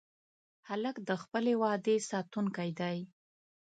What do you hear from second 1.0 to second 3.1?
د خپلې وعدې ساتونکی دی.